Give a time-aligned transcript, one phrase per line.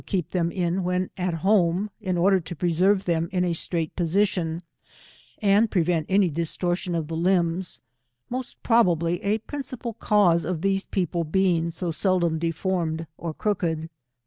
[0.01, 4.63] lieep thorn in vviien at home, in order to preserve them in a straight position,
[5.43, 7.81] and prevent any dis tortion of the limbs,
[8.27, 13.89] most probably a principal cause of these p^eople being so seldom deformed or crcclved.